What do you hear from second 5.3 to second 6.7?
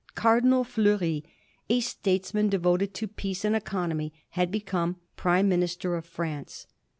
Minister of France.